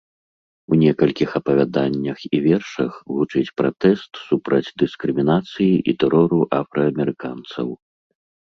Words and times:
У 0.75 0.77
некалькіх 0.83 1.29
апавяданнях 1.39 2.23
і 2.37 2.39
вершах 2.45 2.93
гучыць 3.11 3.53
пратэст 3.63 4.11
супраць 4.31 4.65
дыскрымінацыі 4.85 5.69
і 5.93 5.99
тэрору 6.05 6.41
афраамерыканцаў. 6.63 7.67